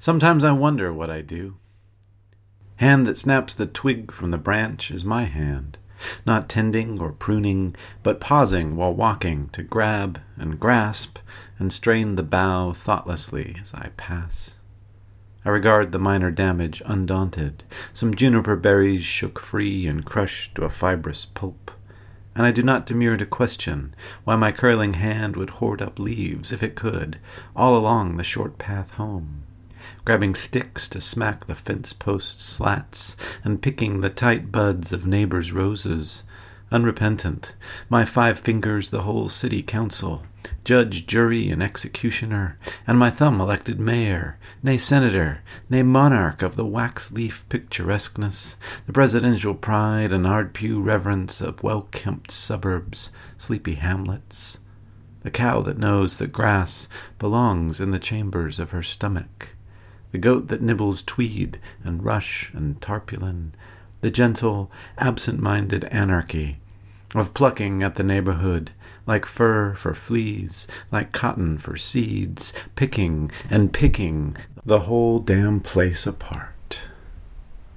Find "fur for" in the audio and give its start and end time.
69.26-69.94